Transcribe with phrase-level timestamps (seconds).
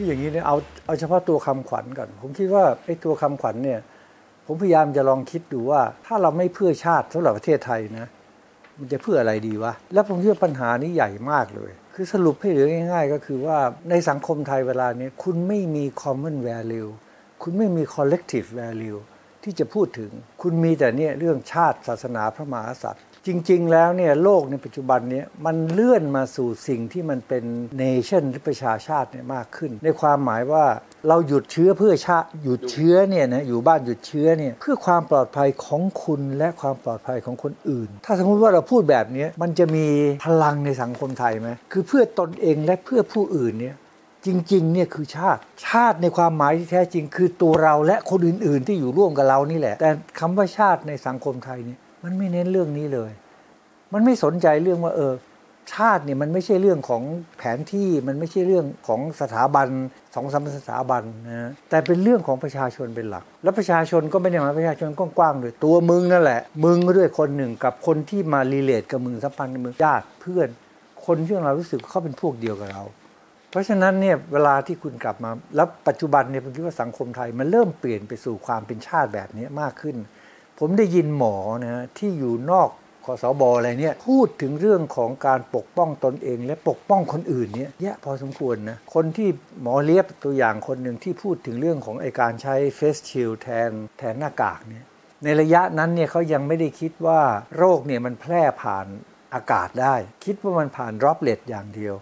[0.00, 0.56] คืออย่างนี้เนี่ยเอา
[0.86, 3.80] เอาเฉพาะตัวคำขวัญก่อน ผมคิดว่าไอ้ตัวคำขวัญเนี่ย
[4.46, 8.06] ผมพยายามจะลองคิดดูว่า ถ้าเราไม่เพื่อชาติสำหรับประเทศไทยนะ
[8.78, 13.58] มันจะเพื่ออะไรดีวะ แล้วผมคิดว่าปัญหานี้ใหญ่มากเลย คือสรุปให้เหลือง่าย ๆ ก็คือว่า
[13.90, 16.90] ในสังคมไทยเวลานี้คุณไม่มี common value
[17.42, 18.98] คุณไม่มี collective value
[19.42, 20.10] ที่จะพูดถึง
[20.42, 27.44] คุณมีแต่เนี่ยเรื่องชาติศาสนาพระมหากษัตริย์ จริง ๆ แล้วเนี่ยโลกในปัจจุบันนี้มันเลื่อนมาสู่สิ่งที่มันเป็น
[27.78, 30.64] เนชั่นหรือประชาชาติเนี่ยมากขึ้น ในความหมายว่า
[31.08, 39.86] เราหยุดเชื้อเพื่อชาติหยุดเชื้อเนี่ยนะอยู่บ้านหยุดเชื้อเนี่ยเพื่อความปลอดภัยของคุณและความปลอดภัยของคนอื่น ถ้าสมมุติว่าเราพูดแบบนี้มันจะมี
[40.24, 43.76] พลังในสังคมไทยไหมคือเพื่อตนเองและเพื่อผู้อื่นเนี่ย
[44.26, 53.10] จริงๆเนี่ยคือชาติชาติในความหมายที่แท้จริง คือตัวเราและคนอื่น ๆ ที่อยู่ร่วมกับเรานี่แหละ แต่คำว่าชาติในสังคมไทยเนี่ย มันไม่เน้นเรื่องนี้เลย
[53.92, 55.12] มันไม่สนใจเรื่องว่า เออ
[55.74, 57.02] ชาติเนี่ยมันไม่ใช่เรื่องของ
[57.38, 59.68] แผนที่มันไม่ใช่เรื่องของสถาบัน
[60.14, 70.48] สองสามสถาบันนะแต่เป็นเรื่องของประชาชนเป็นหลัก แล้วประชาชนก็ไม่ได้หมายประชาชนกว้างๆเลยตัวมึงนั่นแหละ มึงด้วยคนหนึ่งกับคนที่มารีเลทกับมึงสัมพันธ์กับมึงญาติเพื่อน
[71.06, 72.82] คนที่เรารู้สึกเขาเป็นพวกเดียวกับเรา
[73.50, 79.96] เพราะฉะนั้นเนี่ยเวลาที่คุณกลับมา แล้วปัจจุบันเนี่ยผมคิดว่าสังคมไทย มันเริ่มเปลี่ยนไปสู่ความเป็นชาติแบบนี้มากขึ้น
[80.58, 82.70] ผมได้ยินหมอนะที่อยู่นอก
[83.04, 89.28] คอสบอะไรเนี่ยพูดถึงเรื่องของการปกป้องตนเอง และปกป้องคนอื่นเนี่ยเยอะพอสมควรนะคนที่
[89.62, 94.84] หมอเรียกตัวอย่างคนหนึ่งที่พูดถึงเรื่องของไอการใช้ face shield แทนแทนหน้ากากเนี่ย
[95.24, 97.20] ในระยะนั้นเนี่ยเขายังไม่ได้คิดว่า
[97.56, 98.86] โรคเนี่ยมันแพร่ผ่าน
[99.34, 101.94] อากาศได้ คิดว่ามันผ่าน droplet อย่างเดียว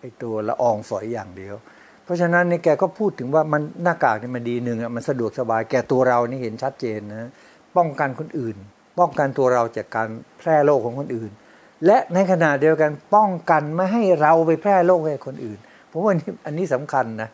[0.00, 1.54] ไอตัวละอองฝอยอย่างเดียว
[2.04, 7.30] เพราะฉะนั้นเนี่ยแกก็พูดถึงว่ามันหน้ากากเนี่ยมันดีหนึ่งอะมันสะดวกสบายแก่ตัวเรานี่เห็นชัดเจนนะ
[7.76, 8.56] ป้องกันคนอื่น
[8.98, 10.08] ป้องกันตัวเราจากการ
[10.38, 11.30] แพร่โรคของคนอื่น
[11.86, 15.58] และในขณะเดียวกันป้องกันไม่ให้เราไปแพร่โรคให้คนอื่น
[15.90, 17.28] ผมว่านี่อันนี้สำคัญนะ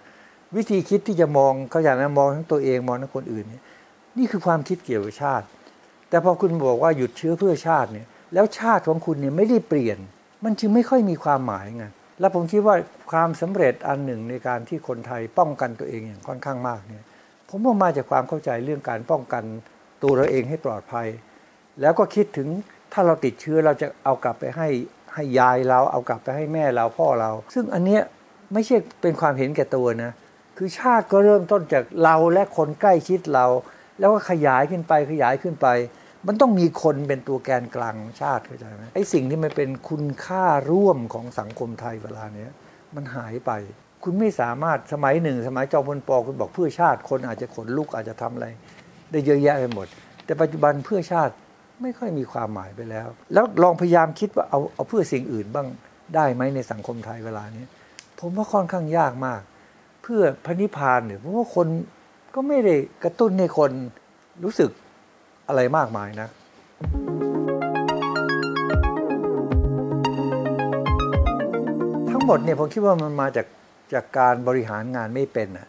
[0.56, 3.62] วิธีคิดที่จะมองเขาอย่างนั้นมองทั้งตัวเองมองทั้งคนอื่นเนี่ย
[4.18, 5.46] นี่คือความคิดเกี่ยวกับชาติ
[6.08, 9.98] แต่พอคุณบอกว่าหยุดเชื้อเพื่อชาติเนี่ยแล้วชาติของคุณเนี่ยไม่ได้เปลี่ยน
[10.44, 11.84] มันจึงไม่ค่อยมีความหมายไง
[12.20, 12.76] แล้วผมคิดว่า
[13.10, 17.04] ความสำเร็จอันหนึ่งในการที่คนไทยป้องกันตัวเองอย่างค่อนข้างมากเนี่ย
[17.48, 19.44] ผมว่ามาจากความเข้าใจเรื่องการป้องกัน
[20.02, 21.08] ตัวเราเองให้ปลอดภัย
[21.80, 22.48] แล้วก็คิดถึง
[22.92, 24.68] ถ้าเราติดเชื้อเราจะเอากลับไปให้
[25.14, 28.02] ให้ยายเราเอากลับไปให้แม่เราพ่อเรา ซึ่งอันเนี้ย
[28.52, 30.12] ไม่ใช่เป็นความเห็นแก่ตัวนะ
[30.56, 33.46] คือชาติก็เริ่มต้นจากเราและคนใกล้ชิดเรา
[33.98, 35.66] แล้วก็ขยายขึ้นไปขยายขึ้นไป
[36.26, 42.50] มันต้องมีคนเป็นตัวแกนกลางชาติเข้าใจไหมไอ้สิ่งที่มันเป็นคุณค่าร่วมของสังคมไทยเวลาเนี้ย
[42.94, 43.52] มันหายไป
[44.04, 48.46] คุณไม่สามารถสมัยหนึ่ง สมัยจอมพลปอคุณบอกเพื่อชาติคนอาจจะขนลุกอาจจะทำอะไร
[49.12, 49.86] ได้เยอะแยะไปหมด
[50.24, 51.34] แต่ปัจจุบันเพื่อชาติ
[51.82, 55.66] ไม่ค่อยมีความหมายไปแล้ว แล้วลองพยายามคิดว่าเอาเอาเพื่อสิ่งอื่นบ้าง
[56.14, 57.64] ได้ไหมในสังคมไทยเวลานี้
[58.18, 59.40] ผมว่าค่อนข้างยากมาก
[60.02, 61.66] เพื่อพระนิพพานเนี่ยเพราะว่าคน
[62.34, 63.70] ก็ไม่ได้กระตุ้นให้คน
[64.44, 64.70] รู้สึก
[65.48, 66.28] อะไรมากมายนะ
[72.10, 73.46] ทั้งหมดเนี่ยผมคิดว่ามันมาจาก
[73.94, 75.68] จากการบริหารงานไม่เป็นอะ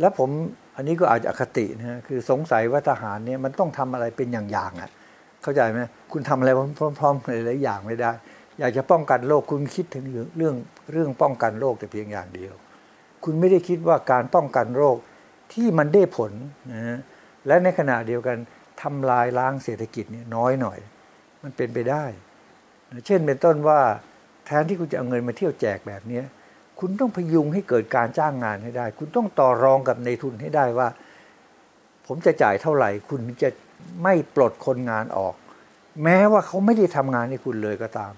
[0.00, 0.30] แล้วผม
[0.80, 4.90] อันนี้ก็อาจจะอคตินะฮะคือสงสัยว่าทหารเนี่ยมันต้องทำอะไรเป็นอย่างๆอะ
[5.42, 5.80] เข้าใจไหม
[6.12, 6.50] คุณทำอะไร
[7.00, 8.10] พร้อมๆหลายๆอย่างไม่ได้
[8.58, 10.54] อยากจะป้องกันโรคคุณคิดถึงเรื่องเรื่อง
[10.92, 12.54] เรื่องป้องกันโรคแต่เพียงอย่างเดียว
[13.24, 14.96] คุณไม่ได้คิดว่าการป้องกันโรค
[15.52, 16.32] ที่มันได้ผล
[16.72, 16.98] นะฮะ
[17.46, 18.36] และในขณะเดียวกัน
[18.82, 20.78] ทำลายล้างเศรษฐกิจเนี่ยน้อยหน่อย
[21.42, 22.04] มันเป็นไปได้
[23.06, 23.80] เช่นเป็นต้นว่า
[24.46, 26.24] แทนที่คุณจะเอาเงินมาเที่ยวแจกแบบเนี้ย
[26.80, 30.88] คุณต้องพยุงให้เกิดการจ้างงานให้ได้ คุณต้องต่อรองกับในทุนให้ได้ว่า
[32.06, 33.48] ผมจะจ่ายเท่าไหร่ คุณจะ
[34.02, 35.34] ไม่ปลดคนงานออก
[36.04, 38.12] แม้ว่าเขาไม่ได้ทำงานให้คุณเลยก็ตาม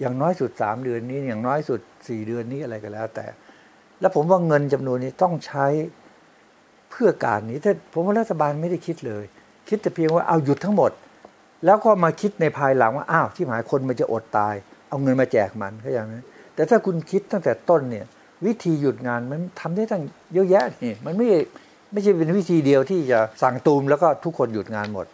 [0.00, 3.26] อย่างน้อยสุดสามเดือนนี้อย่างน้อยสุดสี่เดือนนี้อะไรก็แล้ว แต่
[4.00, 5.66] แล้วผมว่าเงินจำนวนนี้ต้องใช้
[6.90, 9.24] เพื่อการนี้ถ้าผมว่ารัฐบาลไม่ได้คิดเลย
[9.68, 10.92] คิดแต่เพียงว่าเอาหยุดทั้งหมด
[11.64, 14.54] แล้วก็มาคิดในภายหลังว่าอ้าวที่หมายคนมันจะอดตาย
[14.88, 16.24] เอาเงินมาแจกมันเขาอย่างนั้น
[16.58, 18.06] แต่ถ้าคุณคิดตั้งแต่ต้นเนี่ย
[18.46, 20.02] วิธีหยุดงานมันทำได้ตั้ง
[20.34, 21.26] เยอะแยะนี่มันไม่
[21.92, 25.06] ไม่ใช่เป็นวิธีเดียวที่จะสั่งตูมแล้วก็ทุกคนหยุดงานหมด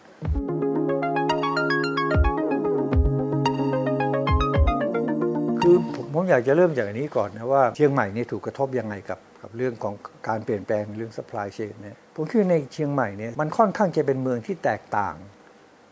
[5.61, 9.93] คือผมผมอยากจะเริ่มจากอันนี้ก่อนนะว่าเชียงใหม่นี่ถูกกระทบยังไงกับกับเรื่องของ
[10.27, 15.15] การเปลี่ยนแปลงเรื่อง supply chain เนี่ยผมคิดในเชียงใหม่เนี่ยมันค่อนข้างจะเป็นเมืองที่แตกต่าง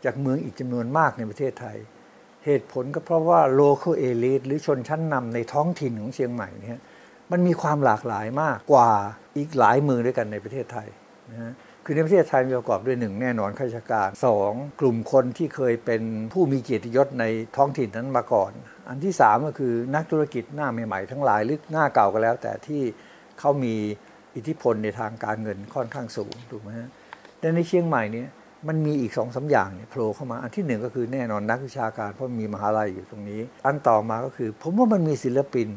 [0.05, 1.77] จากเมืองอีกจำนวนมากในประเทศไทย
[2.45, 6.79] เหตุผลก็เพราะว่า local elite หรือชนชั้นนำในท้องถิ่นของเชียงใหม่เนี่ย
[7.31, 8.91] มันมีความหลากหลายมากกว่า
[9.37, 10.87] อีกหลายเมืองด้วยกันในประเทศไทย
[11.31, 11.53] นะฮะ
[11.85, 16.01] คือในประเทศไทยมีประกอบด้วยหนึ่งแน่นอนข้าราชการสองกลุ่มคนที่เคยเป็น
[16.33, 17.25] ผู้มีเกียรติยศใน
[17.57, 18.51] ท้องถิ่นนั้นมาก่อน
[18.89, 22.81] อันที่สามก็คือนักธุรกิจหน้าใหม่ๆทั้งหลายหรือหน้าเก่าก็แล้ว แต่ที่
[23.39, 23.75] เขามี
[24.35, 26.89] อิทธิพลในทางการเงินค่อนข้างสูงถูกไหมฮะ
[27.39, 28.29] แต่ในเชียงใหม่เนี่ย
[28.67, 35.69] มันมีอีกสองสาอย่างเนี่ยโผล่เข้ามาอันที่หนึ่งก็คือแน่นอนนักวิชาการเพราะมีมหาลัยอยู่ตรงนี้ อันต่อมาก็คือ ผมว่ามันมีศิลปิน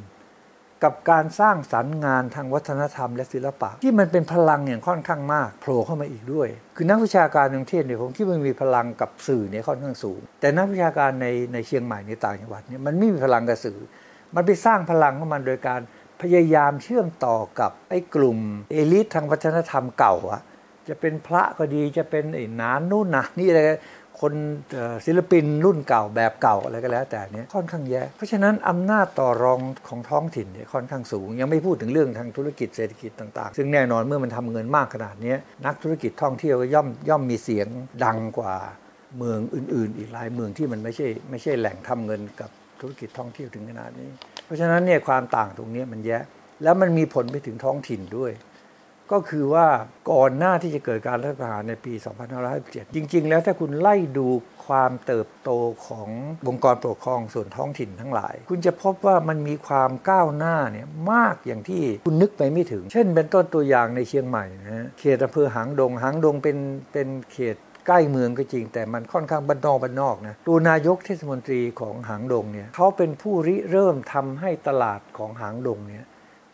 [0.85, 13.79] กับการสร้างสรรค์งานทางวัฒนธรรมและศิลปะ ที่มันเป็นพลังอย่างค่อนข้างมากโผล่เข้ามาอีกด้วย คือนักวิชาการในประเทศเนี่ยผมคิดว่ามีพลังกับสื่อเนี่ยค่อนข้างสูง แต่นักวิชาการในในเชียงใหม่ในต่างจังหวัดเนี่ยมันไม่มีพลังกับสื่อ
[14.35, 15.81] มันไปสร้างพลังของมันโดยการ
[16.23, 18.38] พยายามเชื่อมต่อกับไอ้กลุ่ม
[18.71, 20.43] เอลิททางวัฒนธรรมเก่าอะ
[20.88, 23.62] จะเป็นพระก็ดีจะเป็นไอ้นานนู่นนะนี่อะไร
[24.21, 24.35] คน
[25.06, 35.35] ศิลปินรุ่นเก่าแบบเก่าอะไรก็แล้ว แต่เนี้ยค่อนข้างแย่เพราะฉะนั้นอำนาจต่อรองของท้องถิ่นเนี่ยค่อนข้างสูง ยังไม่พูดถึงเรื่องทางธุรกิจเศรษฐกิจต่าง ๆ ซึ่งแน่นอนเมื่อมันทำเงินมากขนาดนี้
[35.67, 37.67] นักธุรกิจท่องเที่ยวก็ย่อมย่อมมีเสียง
[38.05, 38.55] ดังกว่า
[39.19, 42.50] เมืองอื่น ๆ อีกหลายเมืองที่มันไม่ใช่ไม่ใช่แหล่งทำเงินกับ
[42.81, 44.11] ธุรกิจท่องเที่ยวถึงขนาดนี้
[44.44, 46.19] เพราะฉะนั้นเนี่ยความต่างตรงนี้มันแย่
[46.62, 48.33] แล้วมันมีผลไปถึงท้องถิ่นด้วย
[49.12, 49.67] ก็คือว่า
[50.12, 51.93] ก่อนหน้าที่จะเกิดการรัฐประหารในปี
[52.44, 54.29] 2557 จริง ๆ แล้วถ้าคุณไล่ดู
[54.67, 55.50] ความเติบโต
[55.87, 56.08] ของ
[56.49, 66.59] องค์กรปกครองส่วนท้องถิ่นทั้งหลาย คุณจะพบว่ามันมีความก้าวหน้าเนี่ยมากอย่างที่คุณนึกไปไม่ถึง เช่นเป็นต้นตัวอย่างในเชียงใหม่นะฮะเขตอำเภอหางดง หางดงเป็น
[66.93, 67.56] เป็นเขต
[67.87, 76.05] ใกล้เมืองก็จริง แต่มันค่อนข้างบ้านนอกบ้านนอกนะตัวนายกเทศมนตรีของหางดงเนี่ยเขาเป็นผู้ริเริ่มทำให้ตลาดของหางดงเนี่ย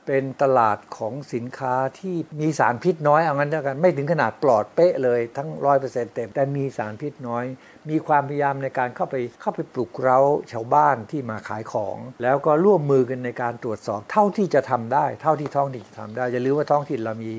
[0.07, 7.45] เป็นตลาดของสินค้าที่มีสารพิษน้อยเอางั้นแล้วกัน ไม่ถึงขนาดปลอดเป๊ะเลยทั้งร้อยเปอร์เซ็นต์เต็ม แต่มีสารพิษน้อย
[7.91, 10.19] มีความพยายามในการเข้าไปเข้าไปปลุกเร้า
[10.53, 17.33] ชาวบ้านที่มาขายของ แล้วก็ร่วมมือกันในการตรวจสอบเท่าที่จะทำได้ เท่าที่ท้องถิ่นจะทำได้อย่าลืมว่าท้องถิ่นเรามี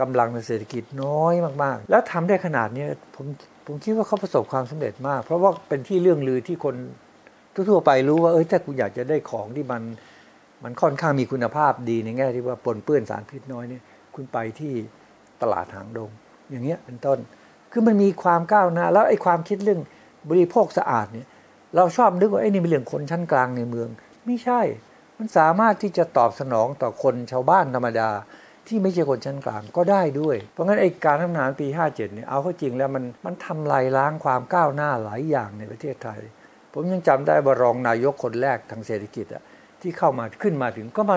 [0.00, 2.86] กำลังในเศรษฐกิจน้อยมากๆ แล้วทำได้ขนาดนี้
[3.16, 3.26] ผม
[3.66, 6.74] ผมคิดว่าเขาประสบความสำเร็จมาก เพราะว่าเป็นที่เรื่องลือที่คน
[7.54, 9.82] ทั่วไปรู้ว่าเออถ้าคุณอยากจะได้ของที่มัน
[10.64, 13.82] มันค่อนข้างมีคุณภาพดีในแง่ที่ว่าปนเปื้อนสารพิษน้อยเนี่ย
[14.14, 14.72] คุณไปที่
[15.42, 16.10] ตลาดหางดง
[16.50, 17.18] อย่างเงี้ยเป็นต้น
[17.72, 19.80] คือมันมีความก้าวหน้า แล้วไอ้ความคิดเรื่อง
[20.30, 21.26] บริโภคสะอาดเนี่ย
[21.76, 23.88] เราชอบนึกว่าไอ้นี่เป็นเรื่องคนชั้นกลางในเมือง
[24.26, 24.60] ไม่ใช่
[25.18, 28.10] มันสามารถที่จะตอบสนองต่อคนชาวบ้านธรรมดา
[28.68, 36.20] ที่ไม่ใช่คนชั้นกลางก็ได้ด้วย เพราะงั้นไอ้การทำงานปี 57เนี่ยเอาเข้าจริงแล้วมันมันทำลายล้างความก้าวหน้าหลายอย่างในประเทศไทย
[36.72, 39.42] ผมยังจำได้ว่ารองนายกคนแรกทางเศรษฐกิจอะ
[39.82, 41.16] ที่เข้ามาขึ้นมาถึงก็มา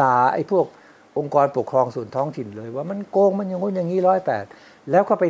[0.00, 0.66] ด่าไอ้พวก
[1.18, 4.44] องค์กรปกครองส่วนท้องถิ่นเลย ว่ามันโกงมันอย่างงู้นอย่างนี้ร้อยแปด
[4.90, 5.24] แล้วก็ไป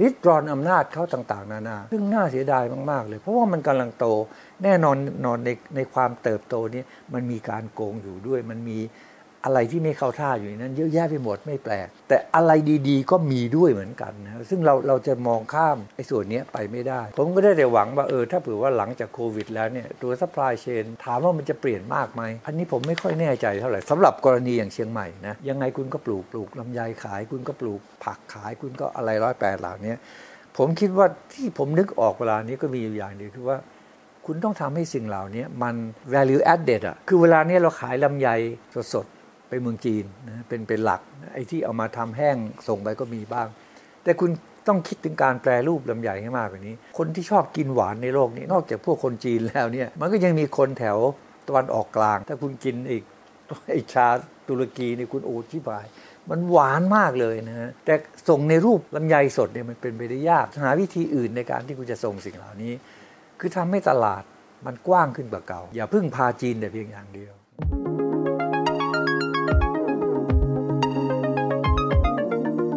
[0.00, 4.06] ริดรอนอำนาจเขาต่าง ๆ นานา ซึ่งน่าเสียดายมาก ๆ เลย เพราะว่ามันกำลังโต
[4.64, 6.82] แน่นอนนอนในในความเติบโตนี้
[7.14, 8.78] มันมีการโกงอยู่ด้วย มันมี
[9.44, 12.52] อะไรที่ไม่เข้าท่าอยู่นั้น เยอะแยะไปหมดไม่แปลก แต่อะไร
[12.88, 29.94] ดีๆ ก็มีด้วยเหมือนกันนะซึ่งเราเราจะมองข้ามไอ้ส่วนนี้ไปไม่ได้ ผมก็ได้แต่หวังว่าเออถ้าเผื่อว่าหลังจากโควิดแล้วเนี่ยตัว supply chain ถามว่ามันจะเปลี่ยนมากไหมอันนี้ผมไม่ค่อยแน่ใจเท่าไหร่สำหรับกรณีอย่างเชียงใหม่นะยังไงคุณก็ปลูกปลูกลำไยขาย คุณก็ปลูกผักขาย คุณก็อะไรร้อยแปดเหล่านี้
[30.56, 33.58] ผมคิดว่าที่ผมนึกออกเวลานี้ก็มีอยู่อย่างเดียวคือว่า
[34.26, 35.74] คุณต้องทำให้สิ่งเหล่านี้มัน
[36.12, 38.28] value added อะคือเวลานี้เราขายลำไย
[38.94, 39.06] สด
[39.48, 41.00] ไปเมืองจีนนะเป็นเป็นหลัก
[41.34, 42.36] ไอ้ที่เอามาทำแห้ง
[42.68, 43.48] ส่งไปก็มีบ้าง
[44.04, 44.30] แต่คุณ
[44.68, 50.98] ต้องคิดถึงการแปรรูปลำไยให้มากกว่านี้ คนที่ชอบกินหวานในโลกนี้ นอกจากพวกคนจีนแล้วเนี่ย มันก็ยังมีคนแถว
[51.48, 53.02] ตะวันออกกลาง ถ้าคุณกินอีก
[53.68, 54.06] ไอชา
[54.48, 55.86] ตุรกีนี่คุณโอชิบาย
[56.30, 57.94] มันหวานมากเลยนะฮะแต่
[58.28, 62.72] ส่งในรูปลำไยสดเนี่ยมันเป็นไปได้ยากหาวิธีอื่นในการที่คุณจะส่งสิ่งเหล่านี้
[63.40, 64.22] คือทำให้ตลาด
[64.66, 67.34] มันกว้างขึ้นกว่าเก่า อย่าพึ่งพาจีนแต่เพียงอย่างเดียว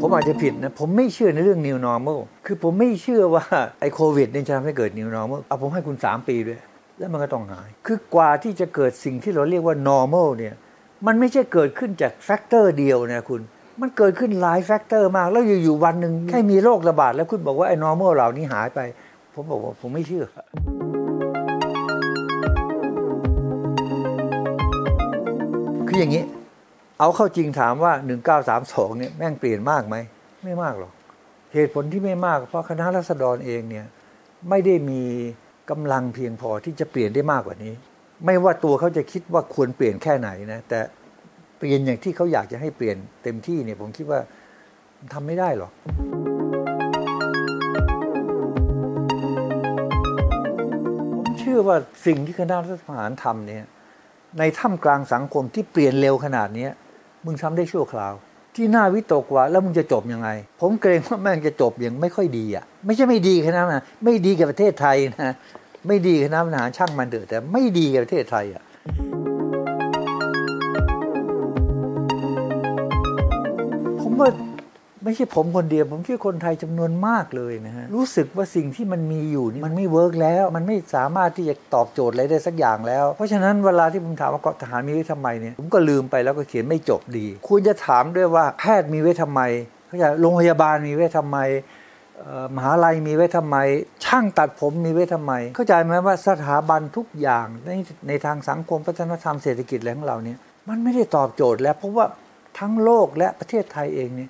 [0.02, 3.46] ผมอาจจะผิดนะ ผมไม่เชื่อในเรื่อง new normal คือผมไม่เชื่อว่า
[3.82, 6.60] ไอ้โควิดเนี่ยจะทำให้เกิด new normal เอาผมให้คุณ 3 ปีด้วย
[7.00, 10.54] แล้วมันก็ต้องหาย คือกว่าที่จะเกิดสิ่งที่เราเรียกว่า normal เนี่ย
[11.08, 13.42] มันไม่ใช่เกิดขึ้นจาก factor เดียวนะคุณ
[13.82, 18.80] มันเกิดขึ้นหลาย factor มาก แล้วอยู่ๆวันหนึ่งแค่มีโรคระบาดแล้วคุณบอกว่าไอ้ normal เหล่านี้หายไป
[19.34, 20.26] ผมบอกว่าผมไม่เชื่อ
[25.88, 26.24] คืออย่างนี้
[27.00, 27.94] เอาเข้าจริงถามว่า
[28.46, 29.96] 1932เนี่ยแม่งเปลี่ยนมากไหม
[30.44, 30.94] ไม่มากหรอก
[31.54, 33.86] เหตุผลที่ไม่มาก เพราะคณะราษฎรเองเนี่ย
[34.50, 35.04] ไม่ได้มี
[35.70, 37.74] กำลังเพียงพอที่จะเปลี่ยนได้มากกว่านี้
[38.26, 40.80] ไม่ว่าตัวเขาจะคิดว่าควรเปลี่ยนแค่ไหนนะแต่
[41.58, 44.20] เปลี่ยนอย่างที่เขาอยากจะให้เปลี่ยนเต็มที่เนี่ยผมคิดว่า
[45.14, 45.72] ทำไม่ได้หรอก
[51.16, 53.66] ผมเชื่อว่าสิ่งที่คณะรัฐประหารทำเนี่ย
[54.40, 56.68] ในท่ามกลางสังคมที่เปลี่ยนเร็วขนาดนี้
[57.26, 58.14] มึงทำได้ชั่วคราว
[58.56, 60.30] ที่น่าวิตกว่าแล้วมึงจะจบยังไง
[60.62, 65.34] ผมเกรงว่าแม่งจะจบอย่างไม่ค่อยดีอะ ไม่ใช่ไม่ดีแค่นั้นนะไม่ดีกับประเทศไทยนะ
[65.88, 68.64] ไม่ดีคณะบริหารช่างมันเถอะแต่ไม่ดีกับประเทศไทยอะ
[74.20, 74.30] ว่า
[75.04, 89.42] ไม่ใช่ผมคนเดียว ผมคิดคนไทยจำนวนมากเลยนะฮะ รู้สึกว่าสิ่งที่มันมีอยู่นี่มันไม่เวิร์กแล้ว มันไม่สามารถที่จะตอบโจทย์อะไรได้สักอย่างแล้ว เพราะฉะนั้นเวลาที่ผมถามว่าทหารมีไว้ทำไมเนี่ยผมก็ลืมไปแล้วก็เขียนไม่จบดี คุณจะถามด้วยว่าแพทย์มีไว้ทำไม
[89.88, 91.38] เขาจะโรงพยาบาลมีไว้ทำไม
[92.56, 93.58] มหาลัยมีไว้ทำไม
[94.06, 97.70] ช่างตัดผมมีไว้ทำไม เข้าใจไหมว่าสถาบันทุกอย่างใน
[98.08, 100.38] ในทางสังคมวัฒนธรรมเศรษฐกิจอะไรของเราเนี่ย
[100.70, 102.06] มันไม่ได้ตอบโจทย์แล้ว เพราะว่า
[102.60, 104.30] ทั้งโลกและประเทศไทยเองเนี่ย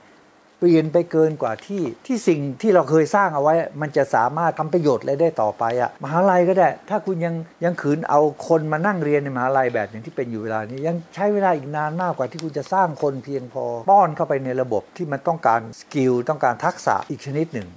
[0.61, 17.67] เปลี่ยนไปเกินกว่าที่ที่สิ่งที่เราเคยสร้างเอาไว้ มันจะสามารถทำประโยชน์อะไรได้ต่อไปอะ่ะมหาลัยก็ได้ ถ้าคุณยังยังขืนเอาคนมานั่งเรียนในมหาลัยแบบอย่างที่เป็นอยู่เวลานี้ ยังใช้เวลาอีกนานมากกว่าที่คุณจะสร้างคนเพียงพอ ป้อนเข้าไปในระบบที่มันต้องการสกิลต้องการทักษะอีกชนิดหนึ่ง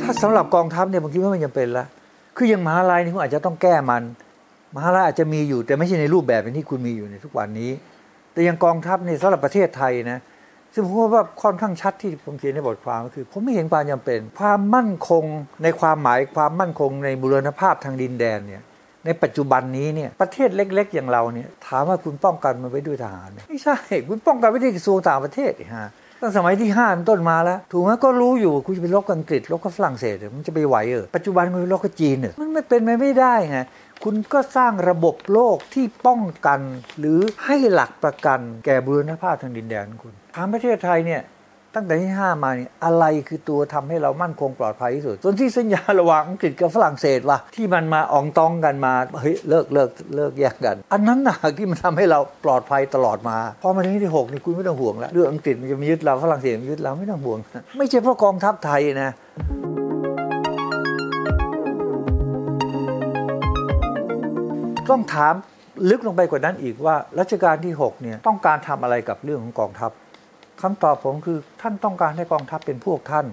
[0.00, 1.86] ถ้าสำหรับกองทัพเนี่ยผมคิดว่ามันยังเป็นละ
[2.36, 4.02] คือยังมหาลัยนี่คุณอาจจะต้องแก้มัน
[4.74, 7.70] มหาลัยอาจจะมีอยู่แต่ไม่ใช่ในรูปแบบที่คุณมีอยู่ในทุกวันนี้
[8.32, 10.18] แต่ยังกองทัพเนี่ยสำหรับประเทศไทยนะ
[10.74, 15.24] ซึ่งผมว่าค่อนข้างชัดที่ผมเขียนในบทความก็คือ ผมไม่เห็นความจำเป็น ความมั่นคง
[15.62, 18.62] ในความหมายความมั่นคงในบุรณภาพทางดินแดนเนี่ย
[19.04, 23.76] ในปัจจุบันนี้เนี่ยประเทศเล็ก ๆ อย่างเราเนี่ยถามว่าคุณป้องกันมันไว้ด้วยทหารไม่ใช่
[24.08, 25.90] คุณป้องกันไว้ที่กระทรวงต่างประเทศฮะ
[26.22, 33.58] ตั้งสมัยที่ห้าต้นมาแล้ว ถูกไหมก็รู้อยู่คุณจะไปลบอังกฤษลบกับฝรั่งเศสมันจะไปไหวเออปัจจุบันมันไปลบกับจีนเออมันไม่เป็นไปไม่ได้ไง
[34.04, 36.60] คุณก็สร้างระบบโลกที่ป้องกัน
[36.98, 41.22] หรือให้หลักประกันแก่บุรณภาพทางดินแดนคุณทางประเทศไทยเนี่ย
[41.74, 57.38] ตั้งแต่ที่ห้ามาเนี่ยอะไรคือตัวทำให้เรามั่นคงปลอดภัยที่สุด ส่วนที่สัญญาระหว่างอังกฤษกับฝรั่งเศสว่ะ ที่มันมาอองตองกันมา เฮ้ย เลิกเลิกเลิกแยกกัน อันนั้นนะที่มันทำให้เราปลอดภัยตลอดมา พอมาถึงที่หกนี่คุณไม่ต้องห่วงแล้วเรื่องอังกฤษมันจะมียึดเราฝรั่งเศสมันยึดเราไม่ต้องห่วง
[57.78, 59.10] ไม่ใช่เพราะกองทัพไทยนะ
[64.90, 65.34] ต้องถาม
[65.90, 69.90] ลึกลงไปกว่านั้นอีกว่ารัชกาลที่6เนี่ยต้องการทำอะไรกับเรื่องของกองทัพ
[70.62, 73.26] คำตอบผมคือท่านต้องการให้กองทัพเป็นพวกท่าน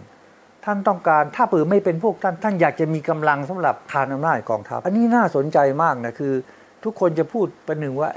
[0.66, 6.34] ท่านต้องการถ้าปือไม่เป็นพวกท่าน ท่านอยากจะมีกำลังสำหรับทานอำนาจกองทัพ อันนี้น่าสนใจมากนะคือ
[6.84, 8.10] ทุกคนจะพูดประหนึ่งว่า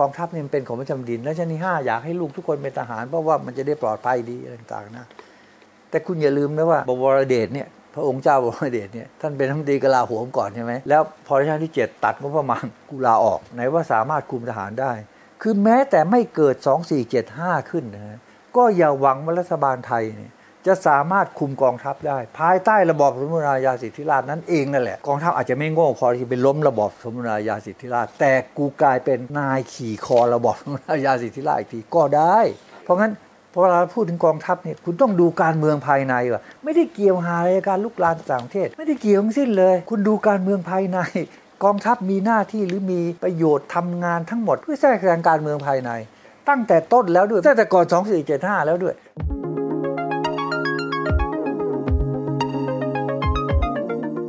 [0.00, 5.06] กองทัพนี่เป็นของประจำดิน และชนีห้าอยากให้ลูกทุกคนเป็นทหารเพราะว่ามันจะได้ปลอดภัยดีต่างๆนะ
[5.90, 14.92] แต่คุณอย่าลืมนะว่าบวรเดชเนี่ย พระองค์เจ้าบรมเดชเนี่ยท่านเป็นรัฐมนตรีกลาโหมก่อนใช่ไหมแล้วพอรัชกาลที่ 7 ตัดงบประมาณกูลาออกไหนว่าสามารถคุมทหารได้
[15.42, 16.54] คือแม้แต่ไม่เกิด
[17.12, 18.18] 2475 ขึ้นนะ
[18.56, 20.32] ก็อย่าหวังว่ารัฐบาลไทยเนี่ย
[20.66, 32.38] จะสามารถคุมกองทัพได้ ภายใต้ระบอบสมรายาสิทธิราชนั่นเองนั่นแหละกองทัพอาจจะไม่โง่พอที่ไปล้มระบอบสมรายาสิทธิราช แต่กูกลายเป็นนายขี่คอระบอบสมรายาสิทธิราชอีกทีก็ได้
[32.84, 33.12] เพราะงั้น
[33.54, 40.98] พอเราพูดถึงกองทัพเนี่ยคุณต้องดูการเมืองภายในว่ะไม่ได้เกี่ยวหาอะไรการลุกลานต่างประเทศ ไม่ได้เกี่ยวทั้งสิ้นเลย คุณดูการเมืองภายใน
[41.64, 45.90] กองทัพมีหน้าที่หรือมีประโยชน์ทำงานทั้งหมด เพื่อแทรกแซงการเมืองภายใน
[46.48, 47.86] ตั้งแต่ต้นแล้วด้วยตั้งแต่ก่อน
[48.26, 48.94] 2475 แล้วด้วย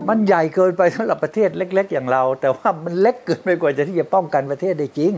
[0.10, 5.14] มันใหญ่เกินไปสำหรับประเทศเล็ก ๆ อย่างเรา แต่ว่ามันเล็กเกินไปกว่าจะที่จะป้องกันประเทศได้จริง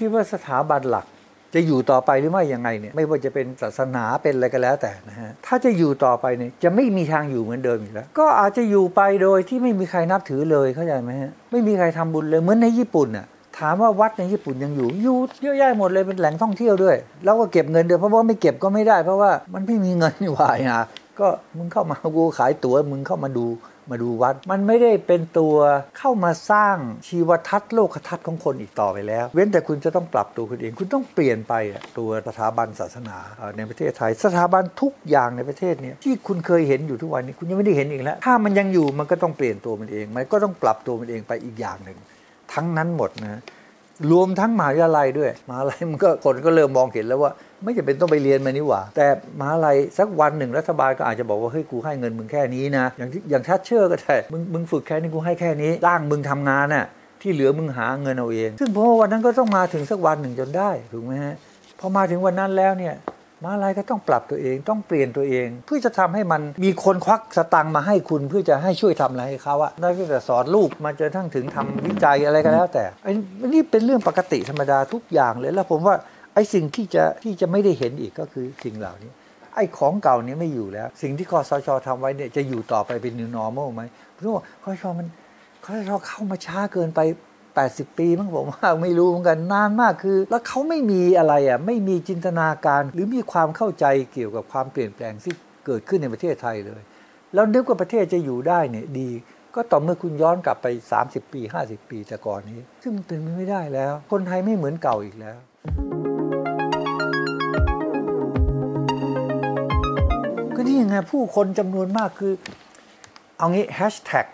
[0.00, 1.06] คิดว่าสถาบันหลัก
[1.54, 13.26] จะอยู่ต่อไปหรือไม่ยังไงเนี่ยไม่ว่าจะเป็นศาสนาเป็นอะไรก็แล้วแต่นะฮะถ้าจะอยู่ต่อไปเนี่ยจะไม่มีทางอยู่เหมือนเดิมอีกแล้ว ก็อาจจะอยู่ไปโดยที่ไม่มีใครนับถือเลยเข้าใจไหมฮะไม่มีใครทำบุญเลยเหมือนในญี่ปุ่นน่ะ
[13.58, 20.84] ถามว่าวัดในญี่ปุ่นยังอยู่อยู่เยอะแยะหมดเลยเป็นแหล่งท่องเที่ยวด้วย แล้วก็เก็บเงินเดือนเพราะว่าไม่เก็บก็ไม่ได้เพราะว่ามันไม่มีเงินนี่หว่าอะ
[21.20, 23.46] ก็มึงเข้ามากูขายตั๋วมึงเข้ามาดู
[23.90, 25.56] มาดูวัด มันไม่ได้เป็นตัว
[25.98, 26.76] เข้ามาสร้าง
[27.08, 31.54] ชีวทัศน์โลกทัศน์ของคนอีกต่อไปแล้ว เว้นแต่คุณจะต้องปรับตัวคุณเอง คุณต้องเปลี่ยนไป
[31.98, 33.16] ตัวสถาบันศาสนา
[33.56, 41.98] ในประเทศไทย สถาบันทุกอย่างในประเทศนี้ที่คุณเคยเห็นอยู่ทุกวันนี้คุณยังไม่ได้เห็นอีกแล้ว ถ้ามันยังอยู่มันก็ต้องเปลี่ยนตัวมันเอง มันก็ต้องปรับตัวมันเองไปอีกอย่างหนึ่ง
[42.52, 43.40] ทั้งนั้นหมดนะ
[44.12, 47.30] รวมทั้งมหาวิทยาลัยด้วยมหาลัยมันก็คนก็เริ่มมองเห็นแล้วว่า
[47.64, 49.06] ไม่จำเป็นต้องไปเรียนมานี่หว่า แต่
[49.38, 56.86] มหาลัยสักวันหนึ่งรัฐบาลก็อาจจะบอกว่าเฮ้ยกูให้เงินมึงแค่นี้นะ อย่างที่อย่างทัชเชอร์ก็ได้มึงมึงฝึกแค่นี้กูให้แค่นี้ร่างมึงทำงานน่ะ
[57.22, 61.34] ที่เหลือมึงหาเงินเอาเอง ซึ่งเพราะวันนั้นก็ต้องมาถึงสักวันหนึ่งจนได้ถูกไหมฮะ
[61.80, 62.94] พอมาถึงวันนั้นแล้วเนี่ย
[63.44, 75.94] มาลายก็ต้องปรับตัวเองต้องเปลี่ยนตัวเอง เพื่อจะทำให้มันมีคนควักสตังมาให้คุณเพื่อจะให้ช่วยทำอะไรให้เขาอะนั่นก็จะสอนลูกมาจนทั้งถึงทำวิจัยอะไรก็แล้วแต่อันนี้เป็นเรื่องปกติธรรมดาทุกอย่างเลยแล้วผมว่า
[76.34, 79.10] ไอ้สิ่งที่จะที่จะไม่ได้เห็นอีกก็คือสิ่งเหล่านี้
[79.54, 85.06] ไอ้ของเก่านี้ไม่อยู่แล้ว สิ่งที่คอสชทำไว้เนี่ยจะอยู่ต่อไปเป็น new normal ไหมเพราะว่าคอสชมัน
[85.64, 87.00] คอสชเข้ามาช้าเกินไป
[87.64, 95.34] 80 ปีมั้งผมว่าไม่รู้เหมือนกันนานมากคือ แล้วเขาไม่มีอะไรอะไม่มีจินตนาการหรือมีความเข้าใจเกี่ยวกับความเปลี่ยนแปลงที่
[95.66, 96.82] เกิดขึ้นในประเทศไทยเลย
[97.34, 99.10] แล้วนึกว่าประเทศจะอยู่ได้เนี่ยดี
[99.54, 100.66] ก็ต่อเมื่อคุณย้อนกลับไป
[101.00, 105.36] 30 ปี 50 ปีแต่ก่อนนี้ ซึ่งมันเป็นไม่ได้แล้ว คนไทยไม่เหมือนเก่าอีกแล้ว
[110.56, 112.32] ก็นี่ยังไงผู้คนจำนวนมากคือ
[113.38, 114.26] เอางี้แฮชแท็ก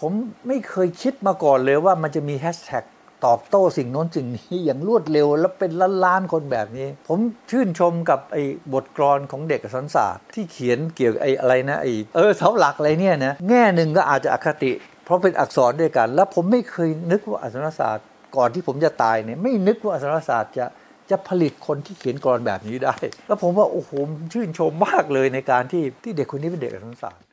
[0.00, 0.12] ผม
[0.46, 2.84] ไม่เคยคิดมาก่อนเลยว่ามันจะมีแฮชแท็ก
[3.26, 7.18] ตอบโต้สิ่งโน้นสิ่งนี้อย่างรวดเร็ว แล้วเป็นล้านล้านคนแบบนี้ ผม
[7.50, 14.72] ชื่นชมกับไอ้บทกลอนของเด็กสันศาสตร์ ที่เขียนเกี่ยวกับไอ้อะไรนะไอ้เออเสาหลักอะไรเนี่ยนะแง่หนึ่งก็อาจจะอคติ
[15.04, 20.66] เพราะเป็นอักษรด้วยกัน แล้วผมไม่เคยนึกว่าอักษรศาสตร์ ก่อนที่ผมจะตายเนี่ยไม่นึกว่าอักษรศาสตร์จะ
[21.10, 22.94] จะผลิตคนที่เขียนกรอนแบบนี้ได้
[23.26, 23.90] แล้วผมว่าโอ้โห
[24.32, 27.24] ชื่นชมมากเลยในการที่ที่เด็กคนนี้เป็นเด็กอักษรศาสตร์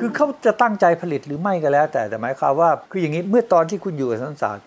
[0.00, 4.64] คือเขาจะตั้งใจผลิตหรือไม่ก็แล้ว แต่แต่หมายความว่าคืออย่างนี้เมื่อตอนที่คุณอยู่กับสังศาสตร์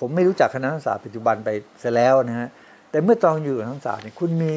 [0.00, 1.48] ผมไม่รู้จักคณะสังศาสตร์ปัจจุบันไป
[1.80, 2.48] เสียแล้วนะฮะ
[2.90, 4.54] แต่เมื่อตอนอยู่กับสังศาสตร์เนี่ยคุณมี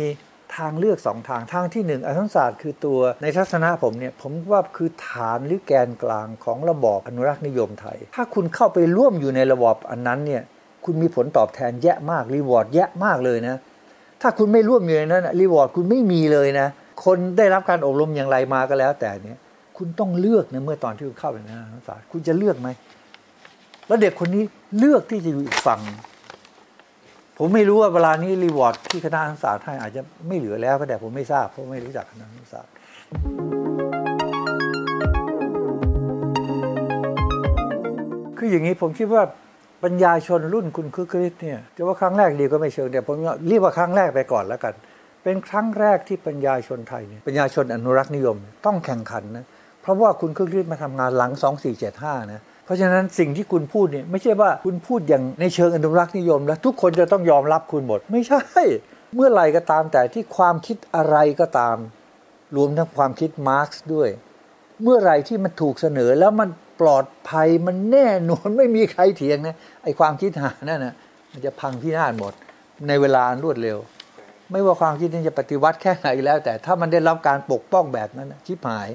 [0.57, 10.41] ทางเลือกสองทางทางที่หนึ่งอสังศาสตร์คือตัวในทัศนะผมเนี่ยผมว่าคือฐานหรือแกนกลางของระบอบอนุรักษ์นิยมไทย ถ้าคุณเข้าไปร่วมอยู่ในระบอบอันนั้นเนี่ย
[10.85, 13.59] คุณมีผลตอบแทนแยะมาก reward แยะมากเลยนะ
[14.21, 16.67] ถ้าคุณไม่ร่วมอยู่ในนั้น reward คุณไม่มีเลยนะ
[17.05, 19.39] คนได้รับการอบรมอย่างไรมาก็แล้วแต่เนี่ย
[19.77, 22.69] คุณต้องเลือกนะเมื่อตอนที่คุณเข้าไปในนักศึกษาคุณจะเลือกไหม
[23.87, 24.43] แล้วเด็กคนนี้
[24.79, 25.81] เลือกที่จะอยู่อีกฝั่ง
[27.37, 32.61] ผมไม่รู้ว่าเวลานี้ reward ที่คณะศึกษาให้อาจจะไม่เหลือแล้วก็แต่ผมไม่ทราบเพราะไม่รู้จักคณะศึกษา
[38.37, 39.23] คืออย่างนี้ผมคิดว่า
[39.83, 43.15] ปัญญาชนรุ่นคุณคือคริสเนี่ยจะว่าครั้งแรกดีก็ไม่เชิงแต่ผม
[43.47, 44.73] เรียกว่าครั้งแรกไปก่อนแล้วกัน
[45.23, 49.45] เป็นครั้งแรกที่ปัญญาชนไทยเนี่ยปัญญาชนอนุรักษ์นิยม ต้องแข่งขันนะ
[49.85, 51.31] เพราะว่าคุณเครื่องรีดมาทำงานหลัง
[51.81, 58.41] 2475 นะ เพราะฉะนั้นสิ่งที่คุณพูดเนี่ยไม่ใช่ว่าคุณพูดอย่างในเชิงอนุรักษ์นิยม แล้วทุกคนจะต้องยอมรับคุณหมด ไม่ใช่
[59.15, 61.77] เมื่อไหร่ก็ตามแต่ที่ความคิดอะไรก็ตาม
[62.55, 64.09] รวมทั้งความคิดมาร์กซ์ด้วย
[64.83, 66.49] เมื่อไหร่ที่มันถูกเสนอแล้วมัน
[66.81, 70.93] ปลอดภัยมันแน่นอนไม่มีใครเถียงนะไอความคิดหานั่นนะ
[71.31, 72.33] มันจะพังพินาศหมด
[72.87, 73.77] ในเวลารวดเร็ว
[74.51, 78.89] ไม่ว่าความคิดนี้จะปฏิวัติแค่ไหนแล้ว แต่ถ้ามันได้รับการปกป้องแบบนั้นชิบหาย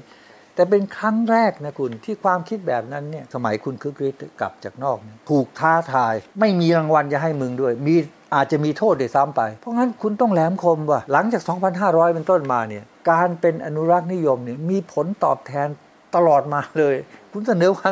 [0.55, 4.97] แต่เป็นครั้งแรกนะคุณที่ความคิดแบบนั้นเนี่ยสมัยคุณคึกฤทธิ์กลับจากนอก
[5.29, 7.95] ถูกท้าทาย ไม่มีรางวัลจะให้มึงด้วย มี
[8.35, 11.41] อาจจะมีโทษด้วยซ้ำไป เพราะงั้นคุณต้องแหลมคมว่าหลังจาก
[11.79, 15.67] 2,500 เป็นต้นมาเนี่ยการเป็นอนุรักษ์นิยมเนี่ยมีผลตอบแทน
[16.15, 16.95] ตลอดมาเลย
[17.31, 17.91] คุณเสนอความ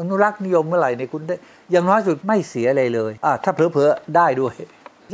[0.00, 1.36] อนุรักษ์นิยมเมื่อไหร่เนี่ยคุณได้
[1.70, 4.54] อย่างน้อยสุดไม่เสียอะไรเลยอ่าถ้าเพลอๆได้ด้วย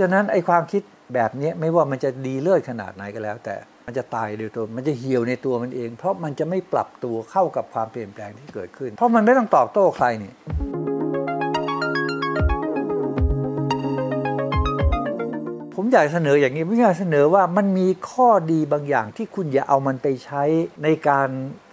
[0.01, 0.83] ฉะนั้นไอ้ความคิด
[1.15, 3.57] แบบนี้ไม่ว่ามันจะดีเลิศขนาดไหนก็แล้ว แต่
[3.91, 10.33] มันจะตายโดยตัวมันจะเหี่ยวในตัวมันเอง เพราะมันจะไม่ปรับตัวเข้ากับความเปลี่ยนแปลงที่เกิดขึ้น เพราะมันไม่ต้องตอบโต้ใครนี่
[15.75, 20.43] ผมอยากเสนออย่างนี้ผมอยากเสนอว่ามันมีข้อดีบางอย่างที่คุณอย่าเอามันไปใช้
[20.83, 21.29] ในการ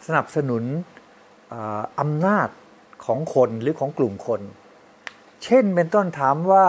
[0.08, 0.64] สนับสนุน
[2.00, 2.50] อำนาจ
[3.06, 4.42] ของคนหรือของกลุ่มคน
[5.44, 6.66] เช่นเป็นต้นถามว่า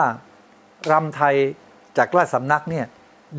[0.92, 1.34] รำไทย
[1.96, 2.86] จากราชสำนักเนี่ย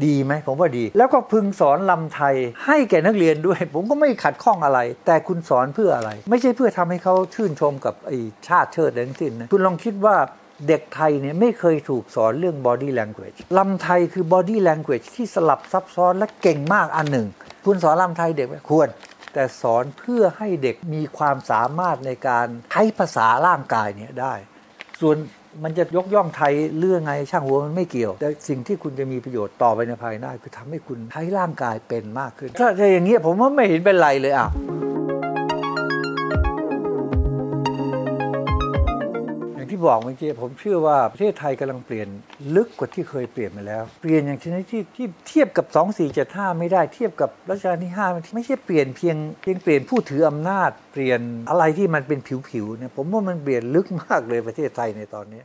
[0.05, 8.11] ดีไหมผมว่าดี แล้วก็พึงสอนลำไทยให้แก่นักเรียนด้วย ผมก็ไม่ขัดข้องอะไร แต่คุณสอนเพื่ออะไร ไม่ใช่เพื่อทำให้เขาชื่นชมกับไอ
[8.47, 10.15] ชาติเชิดทั้งสิ้นนะคุณลองคิดว่า
[10.67, 17.27] เด็กไทยเนี่ยไม่เคยถูกสอนเรื่อง body language ลำไทยคือ body language ที่สลับซับซ้อนและเก่งมากอันหนึ่ง
[17.65, 18.89] คุณสอนลำไทยเด็กควร
[19.33, 24.33] แต่สอนเพื่อให้เด็กมีความสามารถในการใช้ภาษาร่างกายเนี่ยได้
[25.01, 25.17] ส่วน
[25.63, 34.49] มันจะยกย่องไทยเรื่องไงช่างหัวมันไม่เกี่ยว แต่สิ่งที่คุณจะมีประโยชน์ต่อไปในภายหน้าคือทำให้คุณใช้ร่างกายเป็นมากขึ้น ถ้าอย่างเงี้ยผมว่าไม่เห็นเป็นไรเลยอะ
[39.77, 42.07] ที่บอกเมื่อกี้ผมเชื่อว่าประเทศไทยกำลังเปลี่ยน
[42.55, 45.65] ลึกกว่าที่เคยเปลี่ยนมาแล้ว เปลี่ยนอย่างชนิดที่ที่เทียบกับ
[46.13, 55.41] 2475ไม่ได้เทียบกับรัชกาลที่5ไม่ใช่เปลี่ยนเพียงเพียงเปลี่ยนผู้ถืออำนาจ เปลี่ยนอะไรที่มันเป็นผิวๆเนี่ยผมว่ามันเปลี่ยนลึกมากเลยประเทศไทยในตอนนี้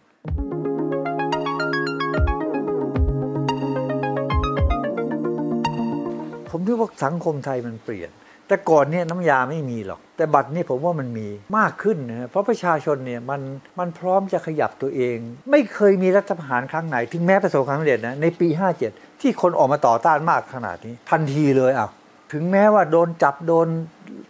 [6.50, 8.10] ผมคิดว่าสังคมไทยมันเปลี่ยน
[8.48, 11.28] แต่ก่อนเนี่ยน้ำยาไม่มีหรอก แต่บัตรนี่ผมว่ามันมี
[11.58, 13.40] มากขึ้นนะเพราะประชาชนเนี่ยมัน
[13.78, 15.16] มันพร้อมจะขยับตัวเอง
[15.50, 18.48] ไม่เคยมีรัฐประหารครั้งไหน ถึงแม้ประสบความสำเร็จนะในปี
[18.84, 21.88] 57 ที่คนออกมาต่อต้านมากขนาดนี้ ทันทีเลยอะ
[22.32, 23.68] ถึงแม้ว่าโดนจับโดน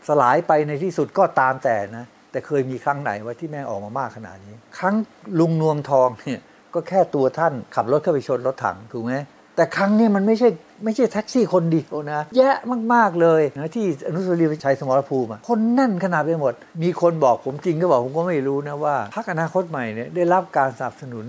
[0.09, 4.95] สลายไปในที่สุดก็ตามแต่นะแต่เคยมีครั้งไหนว่าที่แม่ออกมามากขนาดนี้ ครั้ง
[5.39, 6.41] ลุงนวมทองเนี่ย
[6.75, 9.13] ก็แค่ตัวท่านขับรถเข้าไปชนรถถังถูกไหม
[9.57, 10.49] แต่ครั้งนี้มันไม่ใช่
[10.85, 12.57] ไม่ใช่แท็กซี่คนเดียวนะ แยะ
[12.95, 21.27] มาก ๆ เลยนะที่อนุสาวรีย์ชัยสมรภูมิคนแน่นขนาดไปหมด มีคนบอกผมจริงก็บอกผมก็ไม่รู้นะว่าพรรคอนาคตใหม่เนี่ยได้รับการสนับสนุน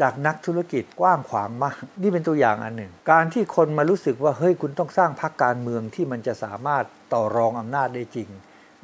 [0.00, 8.28] จากนักธุรกิจกว้างขวางมาก นี่เป็นตัวอย่างอันหนึ่ง การที่คนมารู้สึกว่าเฮ้ยคุณต้องสร้างพรรคการเมืองที่มันจะสามารถต่อรองอำนาจได้จริง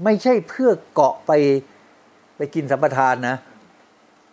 [0.04, 1.32] ไม่ใช่เพื่อเกาะไป
[2.36, 3.36] ไปกินสัมปทานนะ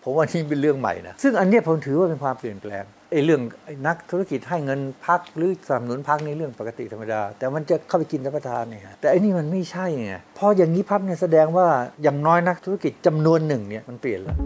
[0.03, 3.41] ผมว่านี่เป็นเรื่องใหม่นะ ซึ่งอันนี้ผมถือว่าเป็นความเปลี่ยนแปลง ไอ้เรื่อง
[3.87, 11.67] นักธุรกิจให้เงินพักหรือสนับสนุนพักในเรื่องปกติธรรมดา แต่มันจะเข้าไปกินสัมประทานเนี่ยแต่ไอ้นี่มันไม่ใช่ไงพออย่างนี้พับเนี่ยแสดงว่า
[12.03, 14.37] อย่างน้อยนักธุรกิจจำนวนหนึ่งเนี่ยมันเปลี่ยนแล้ว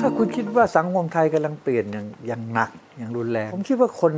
[0.00, 4.12] ถ้าคุณคิดว่าสังคมไทยกำลังเปลี่ยนอย่างอย่างหนักอย่างรุนแรง ผมคิดว่าคน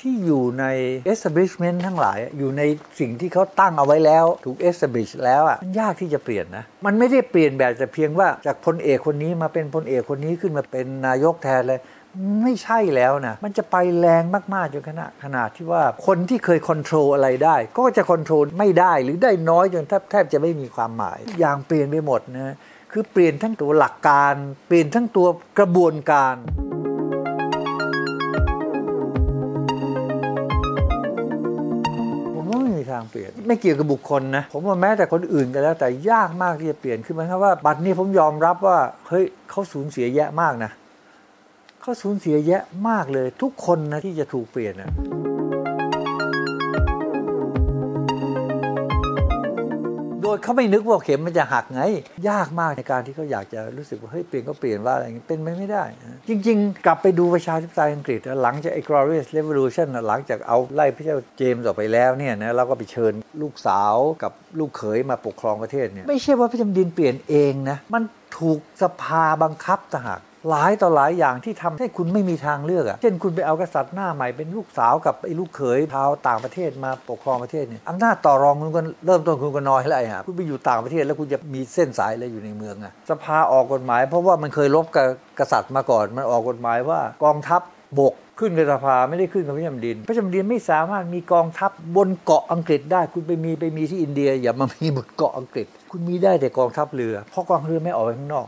[0.00, 0.64] ที่อยู่ใน
[1.12, 2.62] establishment ทั้งหลาย อยู่ใน
[3.00, 11.80] สิ่งที่เขาตั้งเอาไว้แล้ว ถูก establish แล้วอะมันยากที่จะเปลี่ยนนะ มันไม่ได้เปลี่ยนแบบแต่เพียงว่าจากพลเอกคนนี้มาเป็นพลเอกคนนี้ขึ้นมาเป็นนายกแทนเลย
[12.42, 14.22] ไม่ใช่แล้วนะ มันจะไปแรง
[14.54, 21.18] มากๆจนขนาดขนาดที่ว่าคนที่เคยค o n t r o l อะไรได้ ก็จะค o n t r o l ไม่ได้หรือได้น้อยจนแทบแทบจะไม่มีความหมาย
[21.38, 22.54] อย่างเปลี่ยนไปหมดนะ
[22.92, 24.34] คือเปลี่ยนทั้งตัวหลักการ
[24.68, 25.26] เปลี่ยนทั้งตัว
[25.58, 26.34] กระบวนการ
[32.94, 38.78] ทางเปลี่ยน ไม่เกี่ยวกับบุคคลนะ ผมว่าแม้แต่คนอื่นก็แล้วแต่ยากมากที่จะเปลี่ยนคือหมายความว่าบัตรนี้ผมยอมรับว่า
[39.08, 40.70] เฮ้ยเขาสูญเสียแยะมากนะ
[41.80, 44.90] เขาสูญเสียแยะมากเลย ทุกคนนะที่จะถูกเปลี่ยนนะ
[50.24, 51.82] โดยเขาไม่นึกว่าเข็มมันจะหักไง
[52.28, 55.84] ยากมากในการที่เขาอยากจะรู้สึกว่าเฮ้ยเปลี่ยนก็เปลี่ยนว่าอะไรอย่างนี้เป็นไปไม่ได้
[56.28, 68.02] จริง ๆ กลับไปดูประชาธิปไตยอังกฤษ หลังจากไอ้ glorious revolution นหลังจากเอาไล่พระเจ้าเจมส์ออกไปแล้วเนี่ยนะเราก็ไปเชิญลูกสาวกับลูกเขยมาปกครองประเทศเนี่ยไม่ใช่ว่าพระจ้าแผ่นดินเปลี่ยนเองนะมัน
[68.38, 85.06] ถูกสภาบังคับต่างหาก หลายต่อหลายอย่างที่ทำให้คุณไม่มีทางเลือกอะเช่นคุณไปเอากษัตริย์หน้าใหม่เป็นลูกสาวกับไอ้ลูกเขยชาวต่างประเทศมาปกครองประเทศเนี่ยอำนาจต่อรองคุณก็เริ่มต้นคุณก็น้อยแล้วไอ้ฮะคุณไปอยู่ต่างประเทศแล้วคุณจะมีเส้นสายอะไรอยู่ในเมืองอะสภาออกกฎหมาย เพราะว่ามันเคยลบกับ
[85.38, 87.62] กษัตริย์มาก่อน มันออกกฎหมายว่ากองทัพ
[87.98, 98.46] บกขึ้นกับสภาไม่ได้ขึ้นกับพระจ้าแผ่นดินพระจ้าแผ่นดินไม่สามารถมีกองทัพบนเกาะอังกฤษได้ คุณไปมีไปมีที่อินเดีย อย่ามามีบนเกาะอังกฤษ คุณมีได้แต่กองทัพเรือเพราะกองเรือไม่ออกไปข้างนอก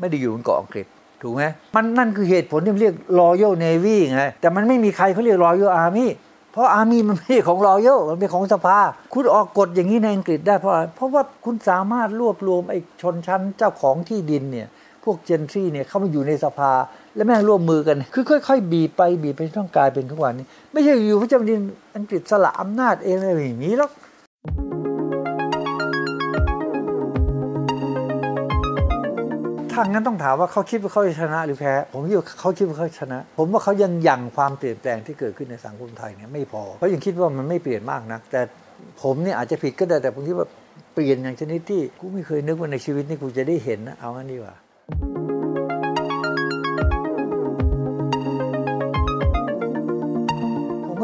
[0.00, 0.86] ไม่ได้อยู่บนเกาะอังกฤษ
[1.22, 1.42] ถูกไหม
[1.76, 6.08] มันนั่นคือเหตุผลที่เรียก Royal Navy ไงแต่มันไม่มีใครเขาเรียก Royal Army
[6.52, 8.78] เพราะอาร์มี่มันไม่ใช่ของ Royal มันเป็นของสภา
[9.14, 14.68] คุณออกกฎอย่างนี้ในอังกฤษได้เพราะอะไรเพราะว่าคุณสามารถรวบรวมไอ้ชนชั้นเจ้าของที่ดินเนี่ย
[15.04, 16.72] พวกเจนซี่เนี่ยเข้ามาอยู่ในสภา
[17.14, 21.60] และแม่งร่วมมือกัน คือค่อยๆ บีบไปบีบไปต้องกลายเป็นทุกวันนี้ ไม่ใช่อยู่พระเจ้าดิน
[21.96, 23.90] อังกฤษสละอำนาจเองอะไรอย่างนี้หรอก
[29.78, 38.40] ถ้างั้นต้องถามว่าเขาคิดว่าเขาชนะหรือแพ้ ผมคิดว่าเขาคิดว่าเขาชนะ ผมว่าเขายังยังความเปลี่ยนแปลงที่เกิดขึ้นในสังคมไทยเนี่ยไม่พอเขายังคิดว่ามันไม่เปลี่ยนมากนะแต่
[39.02, 40.48] ผมเนี่ยอาจจะผิดก็ได้แต่ผมคิดว่า
[40.94, 44.54] เปลี่ยนอย่างชนิดที่กูไม่เคยนึกว่าในชีวิตนี้กูจะได้เห็นนะเอางั้นดีกว่า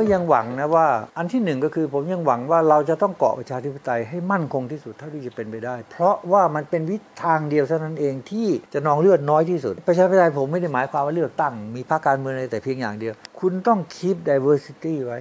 [0.04, 0.86] ก็ยังหวังนะว่า
[1.18, 15.18] อันที่หนึ่งก็คือผมยังหวังว่าเราจะต้องเกาะประชาธิปไตยให้มั่นคงที่สุดเท่าที่จะเป็นไปได้ เพราะว่ามันเป็นวิธีทางเดียวเท่านั้นเองที่จะนองเลือดน้อยที่สุด ประชาธิปไตยผมไม่ได้หมายความว่าเลือกตั้ง มีพรรคการเมืองอะไรแต่เพียงอย่างเดียว คุณต้อง keep diversity ไว้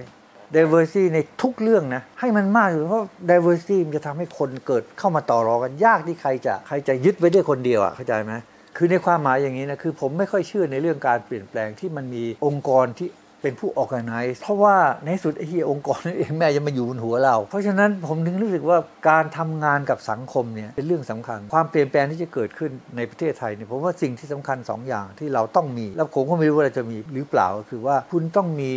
[0.56, 8.34] diversity ในทุกเรื่องนะ ให้มันมากอยู่เพราะ diversity มันจะทำให้คนเกิดเข้ามาต่อรองกันยากที่ใครจะใครจะยึดไว้ได้คนเดียวอะเข้าใจไหม
[8.76, 13.08] คือในความหมายอย่างนี้นะคือผมไม่ค่อยเชื่อในเรื่องการเปลี่ยนแปลงที่มันมีองค์กรที่
[13.44, 18.78] เป็นผู้ organize เพราะว่าในสุดไอ้ที่องค์กรนั่นเองแม่จะมาอยู่บนหัวเรา เพราะฉะนั้นผมถึงรู้สึกว่า
[19.08, 28.70] การทำงานกับสังคมเนี่ยเป็นเรื่องสำคัญ ความเปลี่ยนแปลงที่จะเกิดขึ้นในประเทศไทยเนี่ยผมว่าสิ่งที่สำคัญสองอย่างที่เราต้องมี แล้วผมก็ไม่รู้ว่าเราจะมีหรือเปล่าก็คือว่าคุณต้องมี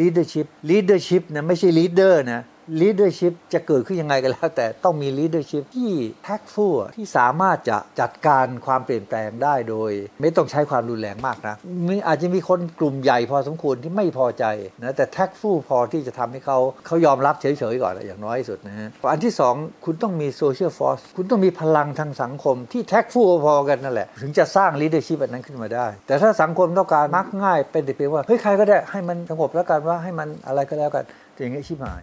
[0.00, 2.42] leadership leadership นะไม่ใช่ leader นะ
[2.80, 5.92] leadership จะเกิดขึ้นยังไงก็แล้ว แต่ต้องมี leadership ที่
[6.26, 11.54] tactful ที่สามารถจะจัดการความเปลี่ยนแปลงได้โดย ไม่ต้องใช้ความรุนแรงมากนะ
[11.88, 14.44] มีอาจจะมีคนกลุ่มใหญ่พอสมควรที่ไม่พอใจ
[14.82, 31.04] นะแต่ tactful พอที่จะทำให้เขาเขายอมรับเฉยๆก่อนอย่างน้อยที่สุดนะฮะอันที่สองคุณต้องมี social force คุณต้องมีพลังทางสังคมที่ tactful พอกันนั่นแหละ ถึงจะสร้าง leadership อันนั้นขึ้นมาได้ แต่ถ้าสังคมต้องการมักง่ายเป็นแต่เพียงว่าเฮ้ยใครก็ได้ให้มันสงบแล้วกันว่าให้มันอะไรก็แล้วกัน
[31.38, 32.02] อย่างเงี้ชิบหาย